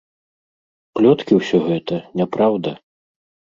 [0.99, 2.77] Плёткі ўсё гэта, няпраўда.